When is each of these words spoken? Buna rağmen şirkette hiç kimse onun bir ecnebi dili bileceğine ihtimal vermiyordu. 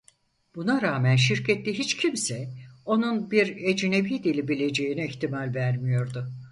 Buna 0.55 0.81
rağmen 0.81 1.15
şirkette 1.15 1.73
hiç 1.73 1.97
kimse 1.97 2.49
onun 2.85 3.31
bir 3.31 3.55
ecnebi 3.67 4.23
dili 4.23 4.47
bileceğine 4.47 5.05
ihtimal 5.07 5.53
vermiyordu. 5.55 6.31